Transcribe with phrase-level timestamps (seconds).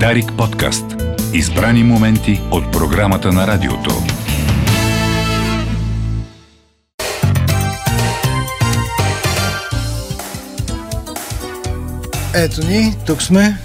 [0.00, 0.84] Дарик подкаст.
[1.34, 3.90] Избрани моменти от програмата на радиото.
[12.34, 13.58] Ето ни, тук сме.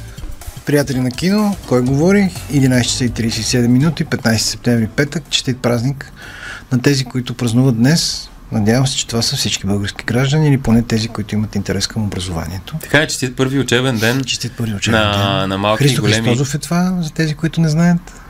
[0.65, 2.29] Приятели на кино, кой говори?
[2.51, 6.11] 11 часа и 37 минути, 15 септември, петък, честит празник
[6.71, 8.29] на тези, които празнуват днес.
[8.51, 12.03] Надявам се, че това са всички български граждани или поне тези, които имат интерес към
[12.03, 12.75] образованието.
[12.81, 14.23] Така е, честит първи учебен ден.
[14.23, 15.49] Честит първи учебен на, ден.
[15.49, 16.27] на малки Христо големи.
[16.27, 18.21] Христозов е това, за тези, които не знаят.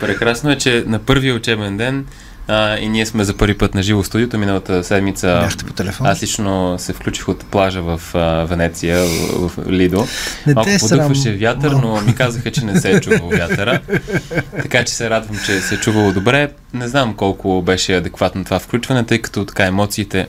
[0.00, 2.06] Прекрасно е, че на първия учебен ден
[2.48, 4.38] а, и ние сме за първи път на живо в студиото.
[4.38, 6.06] Миналата седмица Бяхте по телефон.
[6.06, 10.06] аз лично се включих от плажа в а, Венеция, в, в Лидо.
[10.46, 10.98] Не Малко е срам.
[10.98, 13.80] подухваше вятър, но ми казаха, че не се е чувал вятъра.
[14.62, 16.50] Така че се радвам, че се е чувало добре.
[16.74, 20.28] Не знам колко беше адекватно това включване, тъй като така емоциите,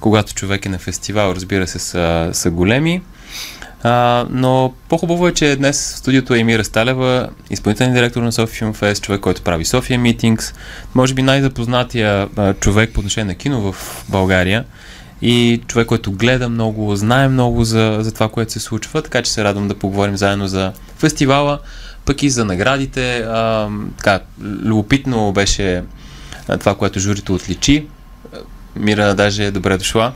[0.00, 3.02] когато човек е на фестивал, разбира се, са, са големи.
[3.82, 8.68] А, но по-хубаво е, че днес в студиото е Емира Сталева, изпълнителен директор на София
[8.68, 10.54] Film Fest, човек, който прави София Meetings,
[10.94, 14.64] може би най-запознатия а, човек по отношение на кино в България
[15.22, 19.32] и човек, който гледа много, знае много за, за това, което се случва, така че
[19.32, 21.58] се радвам да поговорим заедно за фестивала,
[22.04, 23.16] пък и за наградите.
[23.18, 25.82] А, така, любопитно беше
[26.48, 27.86] а, това, което журито отличи.
[28.76, 30.12] Мира, даже е добре дошла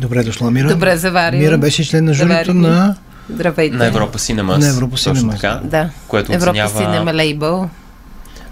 [0.00, 0.68] Добре дошла, Мира.
[0.68, 1.40] Добре заварил.
[1.40, 2.96] Мира беше член на журито на...
[3.30, 3.76] Здравейте.
[3.76, 4.58] на Европа Cinemas.
[4.58, 5.30] На Европа Cinemas.
[5.30, 5.60] така.
[5.64, 5.90] Да.
[6.08, 6.80] Което Европа оценява...
[6.80, 7.68] Cinema Label.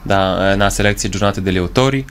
[0.06, 2.04] Да, една селекция Джоната Дели Отори,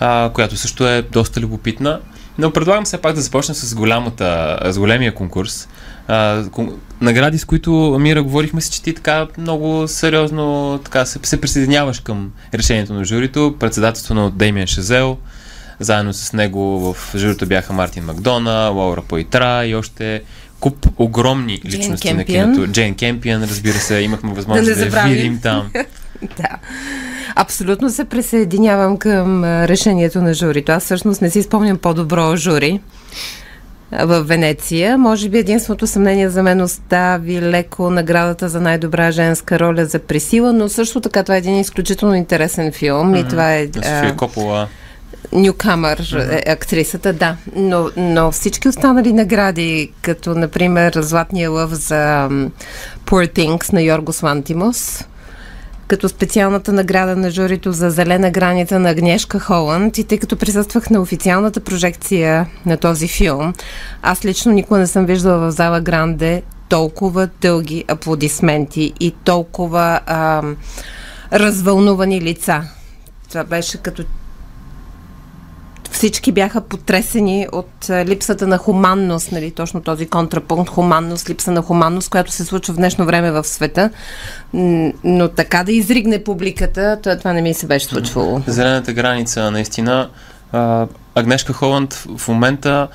[0.00, 2.00] а, която също е доста любопитна.
[2.38, 5.68] Но предлагам все пак да започнем с, голямата, с големия конкурс.
[6.08, 6.80] А, кон...
[7.00, 12.00] Награди, с които Мира говорихме си, че ти така много сериозно така, се, се присъединяваш
[12.00, 13.56] към решението на журито.
[13.60, 15.18] Председателство на Деймиан Шазел.
[15.80, 16.60] Заедно с него
[16.94, 20.22] в журито бяха Мартин Макдона, Лаура Пойтра и още
[20.60, 22.52] куп огромни Джейн личности на Кемпиан.
[22.52, 22.72] киното.
[22.72, 25.70] Джейн Кемпиан, разбира се, имахме възможност не да, я видим там.
[26.36, 26.48] Да.
[27.36, 30.72] Абсолютно се присъединявам към решението на журито.
[30.72, 32.80] Аз всъщност не си спомням по-добро жури
[33.92, 34.98] в Венеция.
[34.98, 40.52] Може би единственото съмнение за мен остави леко наградата за най-добра женска роля за Пресила,
[40.52, 44.68] но също така това е един изключително интересен филм и това е На София Копола.
[45.34, 47.36] Нюкамър е актрисата, да.
[47.56, 52.28] Но, но всички останали награди, като например Златния лъв за
[53.06, 55.04] Poor Things на Йоргос Лантимос,
[55.86, 60.90] като специалната награда на журито за зелена граница на Агнешка Холанд и тъй като присъствах
[60.90, 63.52] на официалната прожекция на този филм,
[64.02, 70.56] аз лично никога не съм виждала в зала Гранде толкова дълги аплодисменти и толкова ам,
[71.32, 72.62] развълнувани лица.
[73.28, 74.04] Това беше като
[75.94, 81.62] всички бяха потресени от а, липсата на хуманност, нали, точно този контрапункт, хуманност, липса на
[81.62, 83.90] хуманност, която се случва в днешно време в света.
[85.04, 88.42] Но така да изригне публиката, това, не ми се беше случвало.
[88.46, 90.08] Зелената граница, наистина.
[91.14, 92.88] Агнешка Холанд в момента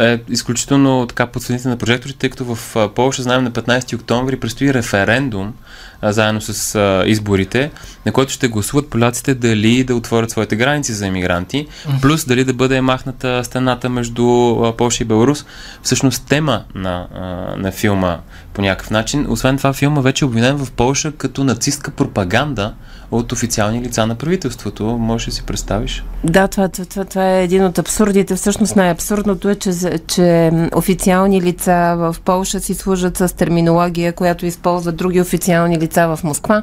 [0.00, 3.94] е изключително така под светлините на прожекторите, тъй като в а, Полша, знаем, на 15
[3.94, 5.54] октомври предстои референдум
[6.02, 7.70] а, заедно с а, изборите,
[8.06, 11.66] на който ще гласуват поляците дали да отворят своите граници за иммигранти,
[12.02, 15.44] плюс дали да бъде махната стената между а, Полша и Беларус.
[15.82, 17.20] Всъщност тема на, а,
[17.56, 18.18] на филма
[18.54, 19.26] по някакъв начин.
[19.28, 22.74] Освен това, филма вече е обвинен в Полша като нацистка пропаганда
[23.10, 24.84] от официални лица на правителството.
[24.84, 26.04] Можеш да си представиш?
[26.24, 28.36] Да, това, това, това, това е един от абсурдите.
[28.36, 29.72] Всъщност най-абсурдното е, че,
[30.06, 36.24] че официални лица в Полша си служат с терминология, която използват други официални лица в
[36.24, 36.62] Москва.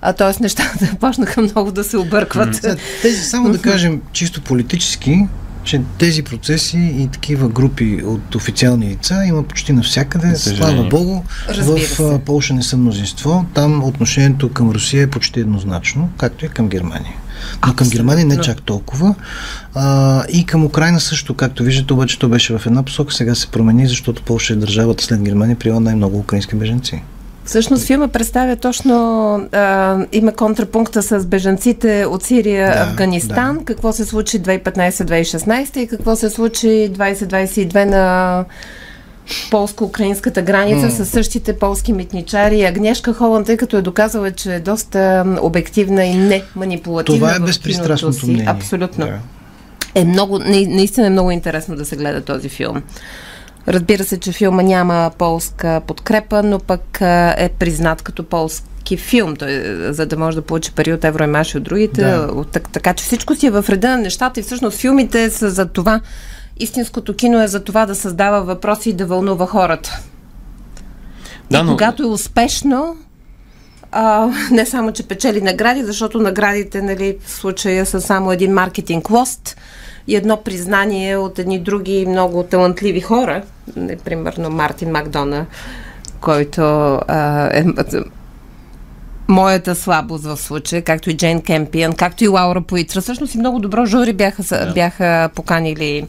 [0.00, 0.42] А т.е.
[0.42, 2.66] нещата почнаха много да се объркват.
[3.02, 5.26] Тези, само да кажем чисто политически,
[5.64, 10.36] че тези процеси и такива групи от официални лица има почти навсякъде.
[10.36, 12.04] Слава Богу, в се.
[12.04, 13.46] а, Полша не са мнозинство.
[13.54, 17.14] Там отношението към Русия е почти еднозначно, както и към Германия.
[17.66, 19.14] Но към Германия не чак толкова.
[19.74, 23.46] А, и към Украина също, както виждате, обаче то беше в една посока, сега се
[23.46, 27.02] промени, защото Полша е държавата след Германия, приема най-много украински беженци.
[27.44, 28.94] Всъщност филма представя точно,
[29.52, 36.16] а, има контрапункта с бежанците от Сирия, Да, Афганистан, какво се случи 2015-2016 и какво
[36.16, 38.44] се случи 2022 на
[39.50, 42.62] полско-украинската граница с същите полски митничари.
[42.62, 47.40] Агнешка Холанд, тъй като е доказала, че е доста обективна и не манипулативна Това е
[47.40, 48.46] безпристрастното мнение.
[48.48, 49.06] Абсолютно.
[49.06, 49.18] Да.
[49.94, 52.82] Е много, на- наистина е много интересно да се гледа този филм.
[53.68, 56.98] Разбира се, че филма няма полска подкрепа, но пък
[57.36, 59.62] е признат като полски филм, той,
[59.92, 62.02] за да може да получи пари от Евроимаш и от другите.
[62.02, 62.28] Да.
[62.34, 65.50] От, так, така че всичко си е в реда на нещата и всъщност филмите са
[65.50, 66.00] за това.
[66.56, 70.00] Истинското кино е за това да създава въпроси и да вълнува хората.
[71.50, 72.96] Да, и но когато е успешно,
[73.92, 79.10] а, не само, че печели награди, защото наградите нали, в случая са само един маркетинг
[79.10, 79.56] лост
[80.06, 83.42] и едно признание от едни други много талантливи хора,
[84.04, 85.46] примерно Мартин Макдона,
[86.20, 87.64] който а, е
[89.28, 93.00] моята слабост в случая, както и Джейн Кемпиан, както и Лаура Поитра.
[93.00, 94.74] Всъщност и много добро жури бяха, yeah.
[94.74, 96.06] бяха поканили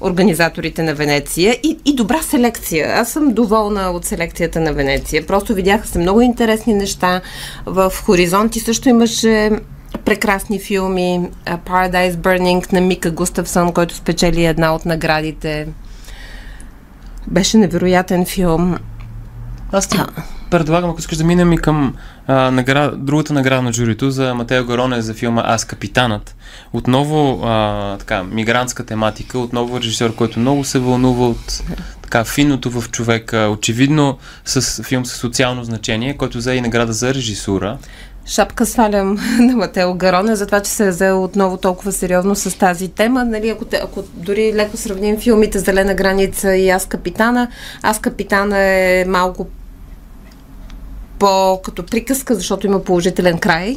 [0.00, 2.94] организаторите на Венеция и, и добра селекция.
[2.96, 5.26] Аз съм доволна от селекцията на Венеция.
[5.26, 7.20] Просто видяха се много интересни неща.
[7.66, 9.50] В Хоризонти също имаше
[9.98, 11.20] прекрасни филми.
[11.46, 15.68] Paradise Burning на Мика Густавсон, който спечели една от наградите.
[17.26, 18.78] Беше невероятен филм.
[19.72, 19.98] Аз ти
[20.50, 21.94] предлагам, ако искаш да минем и към
[22.26, 26.36] а, награда, другата награда на журито за Матео Гароне за филма Аз капитанът.
[26.72, 31.62] Отново а, така, мигрантска тематика, отново режисьор, който много се вълнува от
[32.02, 37.14] така финното в човека, очевидно с филм с социално значение, който взе и награда за
[37.14, 37.78] режисура.
[38.26, 42.58] Шапка свалям на Матео Гароне за това, че се е взел отново толкова сериозно с
[42.58, 43.24] тази тема.
[43.24, 47.48] Нали, ако, те, ако дори леко сравним филмите Зелена граница и Аз капитана,
[47.82, 49.46] Аз капитана е малко
[51.18, 53.76] по като приказка, защото има положителен край.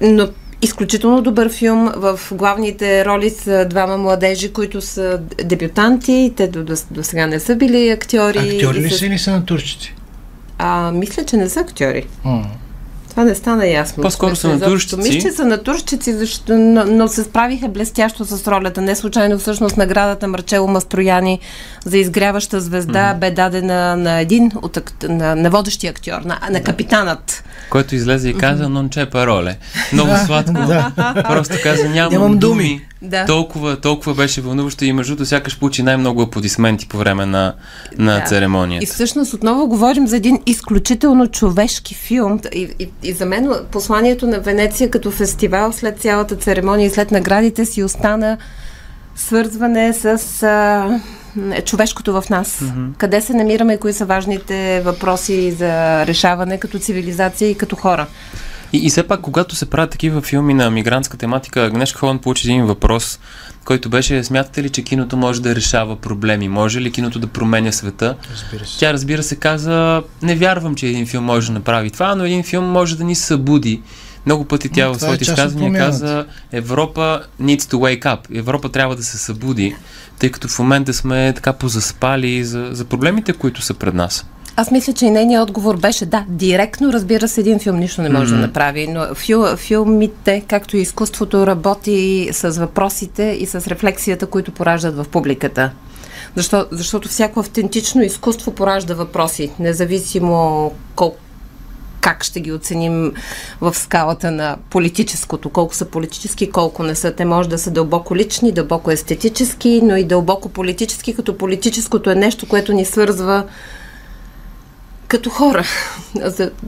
[0.00, 0.28] Но
[0.62, 1.92] изключително добър филм.
[1.96, 6.32] В главните роли са двама младежи, които са дебютанти.
[6.36, 8.38] Те до, до, до сега не са били актьори.
[8.38, 9.94] Актьори ли са или са на турчици?
[10.64, 12.06] А, мисля, че не са актьори.
[12.26, 12.44] Mm.
[13.10, 14.02] Това не стана ясно.
[14.02, 14.96] По-скоро са натурщици.
[14.96, 18.80] Мисля, че са натурщици, защото, но, но се справиха блестящо с ролята.
[18.80, 21.40] Не случайно всъщност наградата Марчело Мастрояни
[21.84, 23.18] за изгряваща звезда mm-hmm.
[23.18, 24.78] бе дадена на един от
[25.08, 27.44] на, на водещия актьор, на, на капитанът.
[27.70, 29.56] Който излезе и каза, но че пароле.
[29.92, 30.52] Много сладко.
[31.28, 32.38] Просто каза, нямам, нямам думи.
[32.38, 32.80] думи.
[33.02, 33.26] Да.
[33.26, 37.54] Толкова, толкова беше вълнуващо и между сякаш получи най-много аплодисменти по време на,
[37.98, 38.24] на да.
[38.24, 38.84] церемонията.
[38.84, 42.40] И всъщност отново говорим за един изключително човешки филм.
[42.54, 47.10] И, и, и за мен посланието на Венеция като фестивал след цялата церемония и след
[47.10, 48.38] наградите си остана
[49.16, 50.06] свързване с
[50.42, 51.00] а,
[51.64, 52.48] човешкото в нас.
[52.48, 52.96] Mm-hmm.
[52.98, 58.06] Къде се намираме и кои са важните въпроси за решаване като цивилизация и като хора.
[58.72, 62.48] И, и все пак, когато се правят такива филми на мигрантска тематика, Гнешка Холан получи
[62.48, 63.18] един въпрос,
[63.64, 66.48] който беше, смятате ли, че киното може да решава проблеми?
[66.48, 68.16] Може ли киното да променя света?
[68.32, 68.78] Разбира се.
[68.78, 72.42] Тя, разбира се, каза, не вярвам, че един филм може да направи това, но един
[72.42, 73.82] филм може да ни събуди.
[74.26, 78.38] Много пъти тя в е своите изказвания каза, Европа needs to wake up.
[78.38, 79.76] Европа трябва да се събуди,
[80.18, 84.26] тъй като в момента сме така позаспали за, за проблемите, които са пред нас.
[84.56, 88.08] Аз мисля, че и нейният отговор беше да, директно, разбира се, един филм нищо не
[88.08, 88.36] може mm-hmm.
[88.36, 94.52] да направи, но фил, филмите, както и изкуството, работи с въпросите и с рефлексията, които
[94.52, 95.70] пораждат в публиката.
[96.36, 101.16] Защо, защото всяко автентично изкуство поражда въпроси, независимо колко
[102.00, 103.12] как ще ги оценим
[103.60, 107.12] в скалата на политическото, колко са политически, колко не са.
[107.12, 112.14] Те може да са дълбоко лични, дълбоко естетически, но и дълбоко политически, като политическото е
[112.14, 113.44] нещо, което ни свързва
[115.12, 115.64] като хора,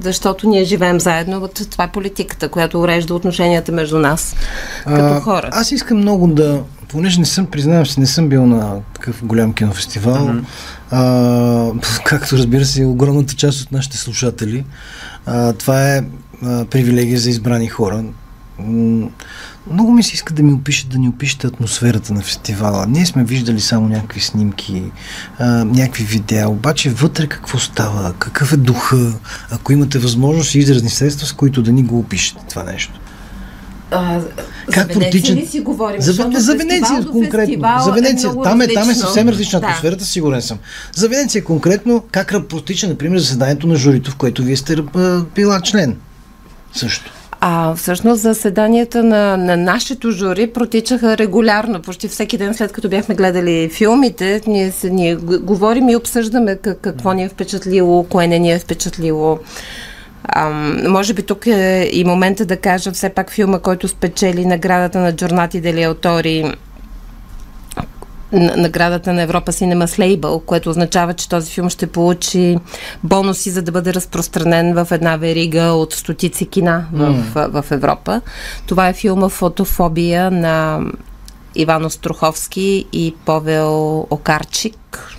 [0.00, 1.48] защото ние живеем заедно.
[1.70, 4.36] Това е политиката, която урежда отношенията между нас
[4.84, 5.48] като хора.
[5.52, 9.52] аз искам много да, понеже не съм, признавам се, не съм бил на такъв голям
[9.52, 10.30] кинофестивал,
[10.90, 11.70] а,
[12.04, 14.64] както разбира се, огромната част от нашите слушатели.
[15.26, 16.04] А, това е
[16.42, 18.04] а, привилегия за избрани хора.
[19.70, 22.86] Много ми се иска да ми опишете, да ни опишете атмосферата на фестивала.
[22.88, 24.82] Ние сме виждали само някакви снимки,
[25.38, 29.12] а, някакви видеа, обаче вътре какво става, какъв е духа,
[29.50, 33.00] ако имате възможност и изразни средства, с които да ни го опишете това нещо.
[33.90, 34.20] А,
[34.72, 35.34] как за протича?
[35.34, 36.00] Ли си говорим?
[36.00, 37.82] За, за, за Венеция конкретно.
[37.84, 38.30] За Венеция.
[38.30, 39.66] Е там, е, там е съвсем различна да.
[39.66, 40.58] атмосферата, сигурен съм.
[40.94, 44.76] За Венеция конкретно, как протича, например, заседанието на журито, в което вие сте
[45.34, 45.96] била член?
[46.72, 47.12] Също.
[47.46, 53.14] А всъщност заседанията на, на нашето жури протичаха регулярно, почти всеки ден след като бяхме
[53.14, 58.38] гледали филмите, ние, се, ние говорим и обсъждаме как, какво ни е впечатлило, кое не
[58.38, 59.38] ни е впечатлило.
[60.24, 60.50] А,
[60.88, 65.16] може би тук е и момента да кажа все пак филма, който спечели наградата на
[65.16, 66.54] Джорнати Дели Аутори
[68.34, 72.58] наградата на Европа Cinema Label, което означава, че този филм ще получи
[73.04, 77.50] бонуси, за да бъде разпространен в една верига от стотици кина в, mm.
[77.52, 78.20] в, в Европа.
[78.66, 80.80] Това е филма Фотофобия на
[81.54, 85.10] Иван Остроховски и Повел Окарчик.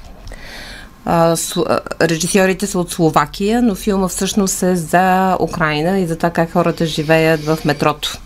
[2.01, 6.85] Режисьорите са от Словакия, но филма всъщност е за Украина и за това как хората
[6.85, 8.17] живеят в метрото.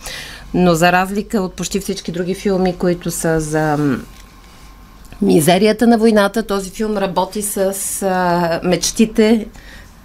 [0.54, 3.78] Но за разлика от почти всички други филми, които са за
[5.22, 6.44] мизерията на войната.
[6.44, 9.48] Този филм работи с а, мечтите,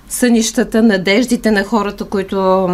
[0.09, 2.68] сънищата, надеждите на хората, които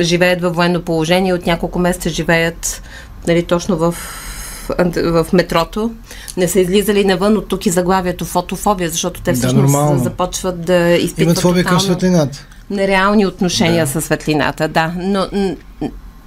[0.00, 2.82] живеят във военно положение, от няколко месеца живеят
[3.28, 3.94] нали, точно в
[4.96, 5.90] в метрото,
[6.36, 10.88] не са излизали навън от тук и заглавието фотофобия, защото те всъщност да, започват да
[10.88, 12.46] изпитват Имат фобия към светлината.
[12.70, 13.90] Нереални отношения да.
[13.90, 14.92] с светлината, да.
[14.98, 15.26] Но,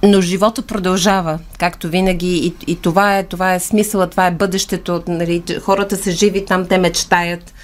[0.02, 5.02] но живота продължава, както винаги, и, и това, е, това е смисъла, това е бъдещето.
[5.08, 7.54] Нали, хората са живи там, те мечтаят.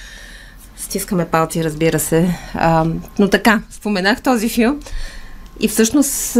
[0.76, 2.38] Стискаме палци, разбира се.
[2.54, 2.86] А,
[3.18, 4.80] но така, споменах този филм
[5.60, 6.36] и всъщност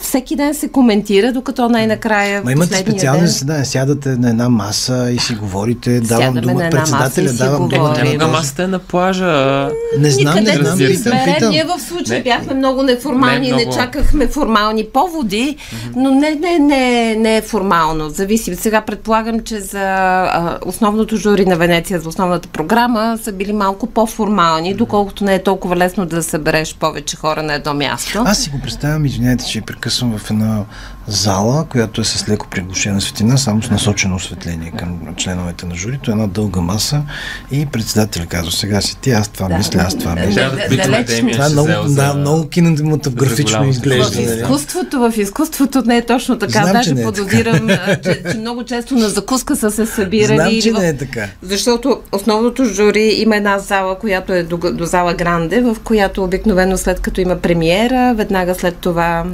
[0.00, 2.42] всеки ден се коментира, докато най-накрая.
[2.44, 7.68] Ма имате специални заседания, сядате на една маса и си говорите, давам дума, председателя, давам
[7.68, 7.94] дума.
[8.18, 9.68] на масата е на плажа.
[9.98, 11.50] Не знам, не знам, питам, питам.
[11.50, 13.70] Ние в случай не, бяхме много неформални, не, много...
[13.70, 15.56] не чакахме формални поводи,
[15.96, 18.08] но не, не, не, не е формално.
[18.08, 18.56] Зависи.
[18.56, 23.86] Сега предполагам, че за а, основното жури на Венеция, за основната програма, са били малко
[23.86, 28.22] по-формални, доколкото не е толкова лесно да събереш повече хора на едно място.
[28.26, 30.64] Аз си го представям, извинете, че прекъсвам в една
[31.08, 36.10] зала, която е с леко приглушена светлина, само с насочено осветление към членовете на журито,
[36.10, 37.02] една дълга маса
[37.50, 40.50] и председател казва, сега си ти, аз това да, мисля, аз това мисля.
[40.68, 44.22] Да, да, да, това е много, да, много кинематографично изглежда.
[44.22, 44.40] В нали?
[44.40, 46.52] изкуството, в изкуството не е точно така.
[46.52, 50.60] Знам, Даже е подозирам, е че, че много често на закуска са се събирали.
[50.60, 51.26] Знам, че не е така.
[51.42, 56.78] Защото основното жури има една зала, която е до, до зала Гранде, в която обикновено
[56.78, 59.24] след като има премиера, веднага след това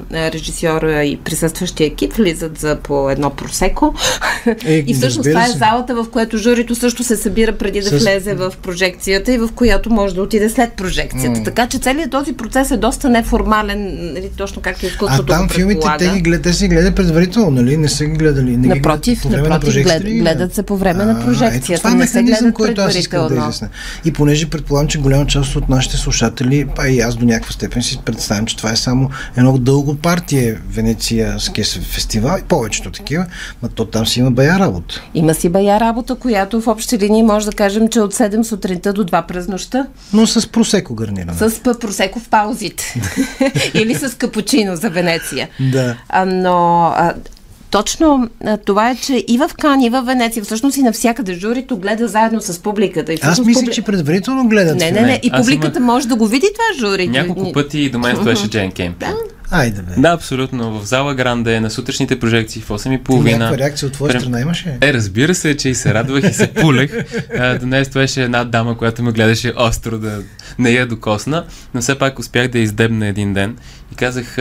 [0.45, 3.95] режисьора и присъстващия екип влизат за по едно просеко.
[4.65, 8.03] Е, и всъщност това е залата, в която журито също се събира преди да С...
[8.03, 11.41] влезе в прожекцията и в която може да отиде след прожекцията.
[11.41, 11.45] Mm.
[11.45, 15.87] Така че целият този процес е доста неформален, нали, точно както изкуството А там филмите
[15.99, 17.77] те ги гледат, те си гледат предварително, нали?
[17.77, 18.57] Не са ги гледали.
[18.57, 21.73] Не напротив, ги гледат, напротив, глед, гледат се по време на прожекцията.
[21.73, 23.69] Ето, това е механизъм, който аз искам да изясня.
[24.05, 27.83] И понеже предполагам, че голяма част от нашите слушатели, а и аз до някаква степен
[27.83, 29.95] си представям, че това е само едно дълго
[30.35, 33.27] партия Венецианския фестивал и повечето такива,
[33.63, 35.03] но то там си има бая работа.
[35.15, 38.93] Има си бая работа, която в общи линии може да кажем, че от 7 сутринта
[38.93, 39.87] до 2 през нощта.
[40.13, 41.39] Но с просеко гарниране.
[41.39, 43.01] С просеко в паузите.
[43.75, 45.49] Или с капучино за Венеция.
[45.73, 45.97] Да.
[46.09, 47.15] А, но а,
[47.71, 48.29] точно
[48.65, 52.41] това е, че и в Кан, и в Венеция, всъщност и навсякъде журито гледа заедно
[52.41, 53.13] с публиката.
[53.13, 53.75] И Аз мисля, публи...
[53.75, 54.79] че предварително гледат.
[54.79, 55.21] Не, не, не.
[55.23, 55.93] И публиката имах...
[55.93, 57.09] може да го види това жури.
[57.09, 58.99] Няколко пъти и до мен стоеше Джейн Кемп.
[58.99, 59.15] Да.
[59.51, 59.93] Айде бе.
[59.97, 60.81] Да, абсолютно.
[60.81, 63.39] В зала Гранде, на сутрешните прожекции в 8.30.
[63.39, 64.21] Някаква реакция от твоя Прем...
[64.21, 64.79] страна имаше?
[64.81, 66.91] Е, разбира се, че и се радвах и се пулех.
[67.61, 70.23] Днес беше една дама, която ме гледаше остро да
[70.59, 73.57] не я докосна, но все пак успях да издебна един ден
[73.93, 74.37] и казах,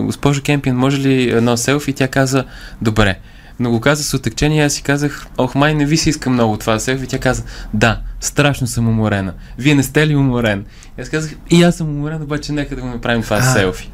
[0.00, 1.90] госпожо Кемпин, може ли едно селфи?
[1.90, 2.44] И тя каза,
[2.82, 3.18] добре.
[3.60, 6.56] Но го каза с отекчение, аз си казах, ох, май не ви си иска много
[6.56, 7.06] това селфи.
[7.06, 7.42] Тя каза,
[7.74, 9.32] да, страшно съм уморена.
[9.58, 10.64] Вие не сте ли уморен?
[10.98, 13.90] И аз казах, и аз съм уморен, обаче нека да го направим това а, селфи.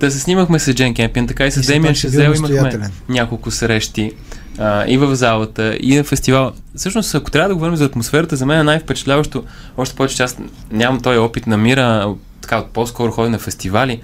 [0.00, 4.12] Да се снимахме с Джен Кемпин, така и с Демиан Шезел имахме няколко срещи
[4.58, 6.52] а, и в залата, и на фестивал.
[6.76, 9.44] Всъщност, ако трябва да говорим за атмосферата, за мен е най-впечатляващо,
[9.76, 10.36] още повече, че аз
[10.72, 14.00] нямам този опит на мира, така по-скоро ходя на фестивали.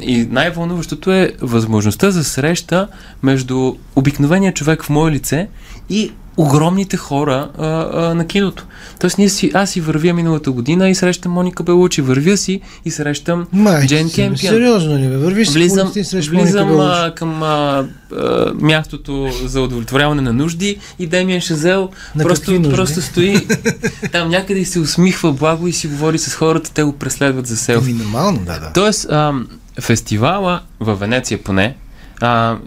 [0.00, 2.88] И най-вълнуващото е възможността за среща
[3.22, 5.48] между обикновения човек в мое лице
[5.90, 8.66] и огромните хора а, а, на киното.
[9.00, 12.90] Тоест, ние си, аз си вървя миналата година и срещам Моника Белучи, вървя си и
[12.90, 14.52] срещам Май, Джен Кемпиан.
[14.52, 15.16] Сериозно ли?
[15.16, 17.84] Вървиш влизам, си влизам а, към а,
[18.16, 23.46] а, мястото за удовлетворяване на нужди и Демиан Шазел на просто, просто стои
[24.12, 27.56] там някъде и се усмихва благо и си говори с хората, те го преследват за
[27.56, 27.90] селфи.
[27.90, 28.70] Ами, нормално, да, да.
[28.74, 29.32] Тоест, а,
[29.80, 31.76] фестивала в Венеция поне,
[32.24, 32.58] а,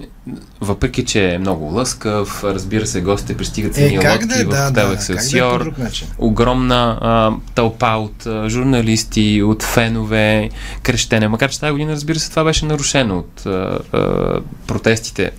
[0.61, 4.67] въпреки, че е много лъскав, разбира се, гостите пристигат с е, лодки да, в да,
[4.67, 10.49] хотел Екселсиор, да, огромна а, тълпа от а, журналисти, от фенове,
[10.83, 11.27] крещене.
[11.27, 15.31] Макар че тази година, разбира се, това беше нарушено от а, а, протестите,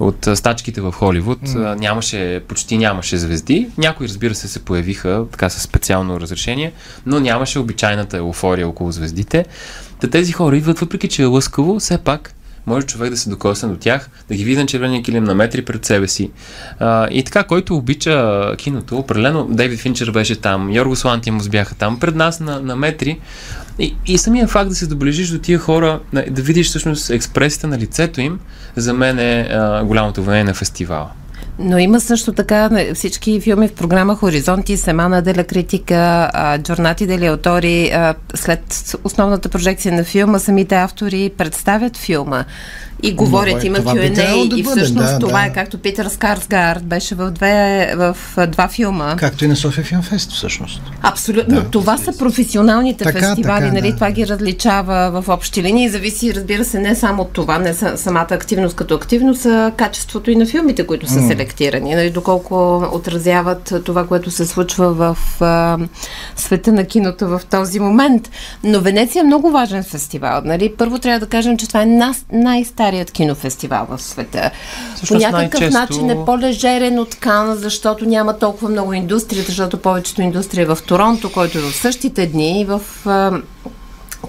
[0.00, 1.40] от а, стачките в Холивуд.
[1.42, 1.72] Mm.
[1.72, 3.68] А, нямаше, почти нямаше звезди.
[3.78, 6.72] Някои, разбира се, се появиха така със специално разрешение,
[7.06, 9.44] но нямаше обичайната еуфория около звездите.
[10.00, 12.35] Та тези хора идват, въпреки че е лъскаво, все пак
[12.66, 15.64] може човек да се докосне до тях, да ги види на червения килим на метри
[15.64, 16.30] пред себе си.
[16.78, 22.00] А, и така, който обича киното, определено Дейвид Финчер беше там, Йоргос Лантимус бяха там,
[22.00, 23.20] пред нас на, на метри.
[23.78, 27.78] И, и самия факт да се доближиш до тия хора, да видиш всъщност експресията на
[27.78, 28.38] лицето им,
[28.76, 31.10] за мен е а, голямото вълнение на фестивала.
[31.58, 37.92] Но има също така всички филми в програма Хоризонти, Семана Деля Критика, Джорнати Дели Автори,
[38.34, 42.44] след основната прожекция на филма, самите автори представят филма
[43.02, 45.46] и говорят, има Q&A да и всъщност да, това да.
[45.46, 49.16] е както Питър Скарсгард беше в, две, в два филма.
[49.16, 50.82] Както и на София Филмфест всъщност.
[51.02, 51.54] Абсолютно.
[51.54, 53.90] Да, това са професионалните така, фестивали, така, нали?
[53.90, 53.94] Да.
[53.94, 55.88] Това ги различава в общи линии.
[55.88, 60.36] Зависи, разбира се, не само от това, не самата активност като активност, а качеството и
[60.36, 61.28] на филмите, които са mm.
[61.28, 61.94] селектирани.
[61.94, 62.10] Нали?
[62.10, 65.78] Доколко отразяват това, което се случва в а,
[66.36, 68.30] света на киното в този момент.
[68.64, 70.40] Но Венеция е много важен фестивал.
[70.44, 70.72] Нали?
[70.78, 71.86] Първо трябва да кажем, че това е
[72.32, 74.50] най-старият най-старият кинофестивал в света.
[74.96, 75.80] Също По някакъв най-често...
[75.80, 80.78] начин е по-лежерен от Кан, защото няма толкова много индустрия, защото повечето индустрия е в
[80.86, 82.80] Торонто, който е в същите дни и в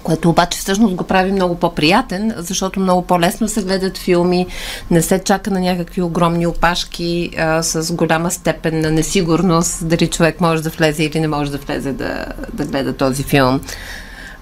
[0.02, 4.46] което обаче всъщност го прави много по-приятен, защото много по-лесно се гледат филми,
[4.90, 10.40] не се чака на някакви огромни опашки а, с голяма степен на несигурност, дали човек
[10.40, 13.60] може да влезе или не може да влезе да, да гледа този филм.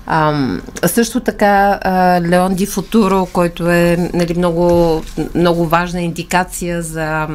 [0.06, 0.48] А,
[0.86, 5.02] също така а, Леон Ди Футуро, който е нали, много,
[5.34, 7.28] много важна индикация за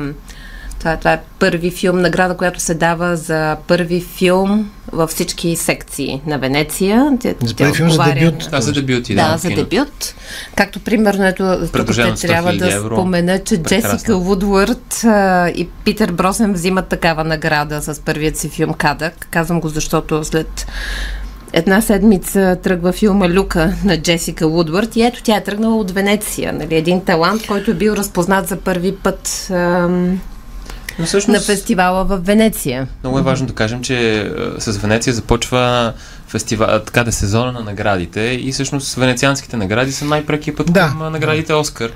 [0.82, 6.22] това, това е първи филм, награда, която се дава за първи филм във всички секции
[6.26, 7.18] на Венеция.
[7.44, 8.48] За първи филм за дебют.
[8.52, 9.16] Да, за дебют, да.
[9.16, 10.16] Да, за дебют.
[10.56, 12.96] Както примерно, ето, тук ще трябва да евро.
[12.96, 13.90] спомена, че Прекрасно.
[13.90, 19.28] Джесика Вудвард а, и Питер Бросен взимат такава награда с първият си филм Кадък.
[19.32, 20.68] Казвам го, защото след
[21.54, 26.54] една седмица тръгва филма Люка на Джесика Вудвард и ето тя е тръгнала от Венеция.
[26.54, 26.76] Нали?
[26.76, 30.20] Един талант, който е бил разпознат за първи път ам,
[31.00, 32.88] но всъщност, на фестивала в Венеция.
[33.04, 35.94] Много е важно да кажем, че с Венеция започва
[36.32, 40.88] фестивал, така да сезона на наградите и всъщност венецианските награди са най-прекия път да.
[40.88, 41.92] към наградите Оскар.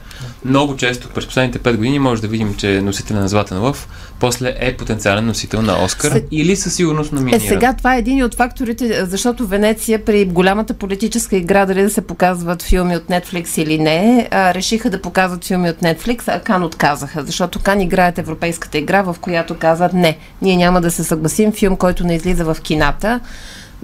[0.46, 3.88] Много често през последните 5 години може да видим, че носителя на Златен лъв
[4.20, 6.25] после е потенциален носител на Оскар Се...
[6.32, 7.36] или със сигурност номинира.
[7.36, 11.89] Е, сега това е един от факторите, защото Венеция при голямата политическа игра, дали да
[11.89, 16.39] се показват филми от Netflix или не, а, решиха да показват филми от Netflix, а
[16.39, 21.04] Кан отказаха, защото Кан играят европейската игра, в която казват не, ние няма да се
[21.04, 23.20] съгласим филм, който не излиза в кината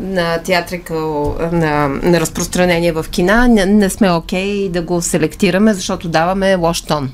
[0.01, 5.73] на театрикъл, на, на разпространение в кина, не, не сме окей okay да го селектираме,
[5.73, 7.11] защото даваме лош тон.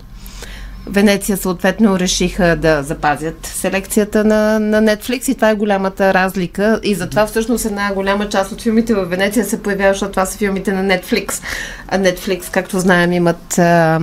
[0.90, 6.80] Венеция съответно решиха да запазят селекцията на, на Netflix и това е голямата разлика.
[6.84, 10.38] И затова всъщност една голяма част от филмите в Венеция се появява, защото това са
[10.38, 11.42] филмите на Netflix.
[11.88, 14.00] А Netflix, както знаем, имат а,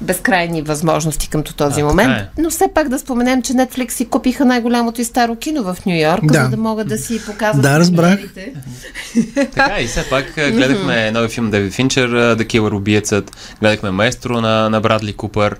[0.00, 2.10] безкрайни възможности към този а, момент.
[2.10, 2.28] Е.
[2.38, 6.00] Но все пак да споменем, че Netflix си купиха най-голямото и старо кино в Нью
[6.00, 6.44] Йорк, да.
[6.44, 7.62] за да могат да си показват.
[7.62, 8.20] Да, разбрах.
[9.34, 14.70] така и все пак гледахме нови филм Девид Финчер, The Killer Убиецът, гледахме Маестро на,
[14.70, 15.56] на Брадли Купър.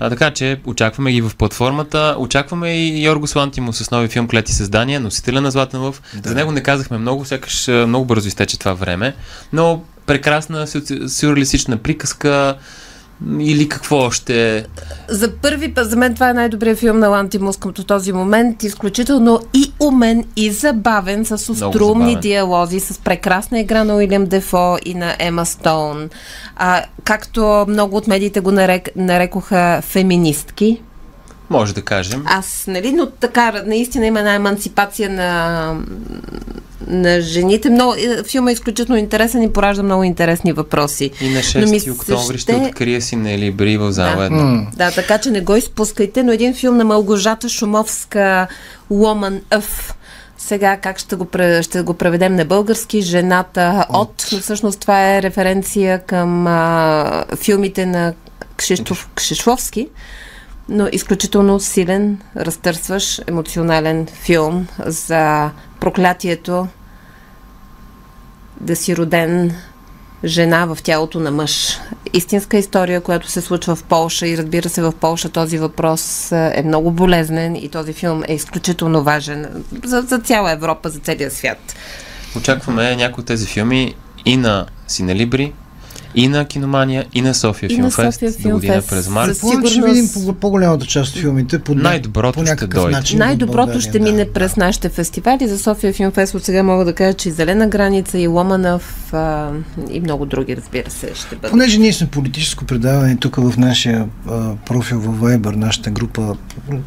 [0.00, 2.16] А, така че очакваме ги в платформата.
[2.18, 6.02] Очакваме и Йорго Слантимо с нови филм Клети създания, носителя на Златен лъв.
[6.14, 6.28] Да.
[6.28, 9.14] За него не казахме много, сякаш много бързо изтече това време.
[9.52, 10.66] Но прекрасна
[11.08, 12.54] сюрреалистична приказка
[13.40, 14.66] или какво още?
[15.08, 18.62] За първи път, за мен това е най-добрият филм на Лантимус към този момент.
[18.62, 24.94] Изключително и умен, и забавен, с острумни диалози, с прекрасна игра на Уилям Дефо и
[24.94, 26.10] на Ема Стоун.
[26.56, 30.82] А, както много от медиите го нарек, нарекоха феминистки.
[31.50, 32.24] Може да кажем.
[32.26, 35.76] Аз, нали, но така, наистина има една емансипация на,
[36.92, 37.70] на жените.
[37.70, 41.10] Много, е, филма е изключително интересен и поражда много интересни въпроси.
[41.20, 42.52] И на 6 октомври ще...
[42.52, 44.30] ще открие си Нели Бри в зала да.
[44.30, 44.76] Mm.
[44.76, 48.46] Да, така че не го изпускайте, но един филм на Малгожата Шумовска
[48.92, 49.92] Woman of
[50.38, 51.26] сега как ще го,
[51.62, 53.02] ще го преведем на български?
[53.02, 53.96] Жената от.
[53.96, 54.28] от.
[54.32, 58.12] Но всъщност това е референция към а, филмите на
[58.56, 59.88] Кшиштоф Кшишловски
[60.68, 65.50] но изключително силен, разтърсващ емоционален филм за
[65.80, 66.66] проклятието
[68.60, 69.54] да си роден
[70.24, 71.78] жена в тялото на мъж.
[72.12, 76.62] Истинска история, която се случва в Полша и разбира се в Полша този въпрос е
[76.64, 81.74] много болезнен и този филм е изключително важен за, за цяла Европа, за целия свят.
[82.36, 85.52] Очакваме някои от тези филми и на Синелибри,
[86.14, 89.36] и на Киномания, и на София Филмфест до година през март.
[89.36, 89.72] Сигурност...
[89.72, 92.90] ще видим по- по-голямата част от филмите по, Най-доброто по ще дойде.
[92.90, 93.18] начин.
[93.18, 95.48] Най-доброто ще да, мине през нашите фестивали.
[95.48, 99.50] За София Филмфест от сега мога да кажа, че и Зелена граница, и Ломанов а,
[99.90, 101.50] и много други, разбира се, ще бъдат.
[101.50, 106.36] Понеже ние сме политическо предаване тук в нашия а, профил в Viber, нашата група,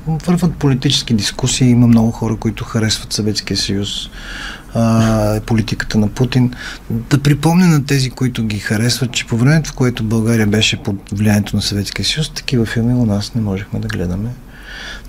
[0.07, 4.09] върват политически дискусии, има много хора, които харесват Съветския съюз
[4.75, 6.53] а, политиката на Путин.
[6.89, 10.95] Да припомня на тези, които ги харесват, че по времето, в което България беше под
[11.11, 14.29] влиянието на Съветския съюз, такива филми у нас не можехме да гледаме.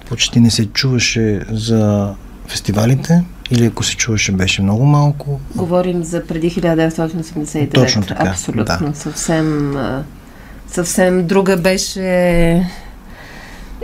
[0.08, 2.14] почти не се чуваше за
[2.48, 5.40] фестивалите, или ако се чуваше, беше много малко.
[5.54, 7.74] Говорим за преди 1989.
[7.74, 8.64] Точно така, Абсолютно.
[8.64, 8.94] Да.
[8.94, 9.76] Съвсем,
[10.68, 12.70] съвсем друга беше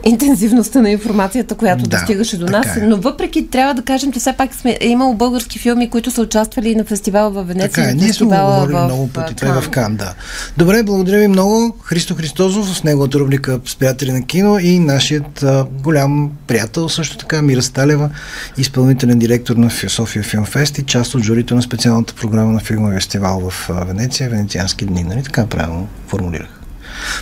[0.05, 2.77] интензивността на информацията, която да, достигаше до нас.
[2.77, 2.81] Е.
[2.81, 6.23] Но въпреки трябва да кажем, че все пак сме, е имало български филми, които са
[6.23, 7.71] участвали на фестивала в Венеция.
[7.71, 9.35] Така е, ние сме говорили в, много пъти.
[9.35, 10.15] Това е в Кан, да.
[10.57, 11.77] Добре, благодаря ви много.
[11.83, 17.17] Христо Христозов с неговата рубрика с приятели на кино и нашият а, голям приятел, също
[17.17, 18.11] така Мира Сталева,
[18.59, 23.01] изпълнителен директор на София Филм Фест и част от журито на специалната програма на филмовия
[23.01, 25.03] фестивал в Венеция, Венециански дни.
[25.03, 26.62] Нали така правилно формулирах?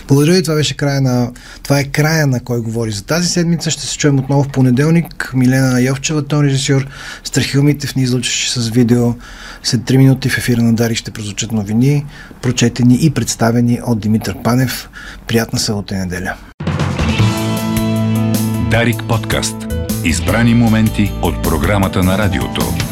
[0.07, 0.43] Благодаря ви.
[0.43, 1.31] Това беше края на...
[1.63, 3.71] Това е края на Кой говори за тази седмица.
[3.71, 5.31] Ще се чуем отново в понеделник.
[5.35, 6.87] Милена Йовчева, тон режисьор.
[7.23, 9.13] Страхил Митев ни излъчваше с видео.
[9.63, 12.05] След 3 минути в ефира на Дари ще прозвучат новини,
[12.41, 14.89] прочетени и представени от Димитър Панев.
[15.27, 16.33] Приятна събота и неделя.
[18.71, 19.55] Дарик подкаст.
[20.03, 22.90] Избрани моменти от програмата на радиото.